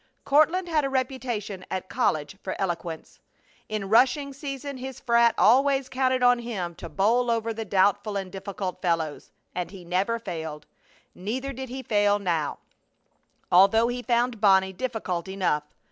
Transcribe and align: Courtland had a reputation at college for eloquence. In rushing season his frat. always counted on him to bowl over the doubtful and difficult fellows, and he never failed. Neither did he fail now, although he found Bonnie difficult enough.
Courtland 0.25 0.67
had 0.67 0.83
a 0.83 0.89
reputation 0.89 1.63
at 1.69 1.87
college 1.87 2.35
for 2.41 2.59
eloquence. 2.59 3.19
In 3.69 3.87
rushing 3.87 4.33
season 4.33 4.77
his 4.77 4.99
frat. 4.99 5.35
always 5.37 5.89
counted 5.89 6.23
on 6.23 6.39
him 6.39 6.73
to 6.77 6.89
bowl 6.89 7.29
over 7.29 7.53
the 7.53 7.65
doubtful 7.65 8.17
and 8.17 8.31
difficult 8.31 8.81
fellows, 8.81 9.29
and 9.53 9.69
he 9.69 9.85
never 9.85 10.17
failed. 10.17 10.65
Neither 11.13 11.53
did 11.53 11.69
he 11.69 11.83
fail 11.83 12.17
now, 12.17 12.57
although 13.51 13.89
he 13.89 14.01
found 14.01 14.41
Bonnie 14.41 14.73
difficult 14.73 15.27
enough. 15.27 15.65